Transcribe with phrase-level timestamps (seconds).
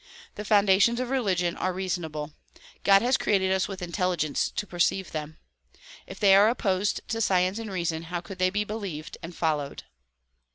[0.33, 2.33] The foundations of religion are reasonable.
[2.83, 5.37] God has created us with intelligence to perceive them.
[6.07, 9.83] If they are opposed to science and reason how could they be believed and followed?